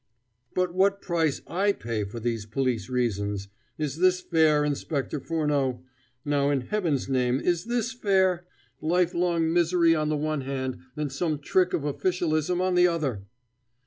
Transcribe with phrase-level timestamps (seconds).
[0.55, 3.49] "But what a price I pay for these police reasons!
[3.77, 5.83] Is this fair, Inspector Furneaux?
[6.25, 8.47] Now, in Heaven's name, is this fair?
[8.81, 13.27] Life long misery on the one hand, and some trick of officialism on the other!"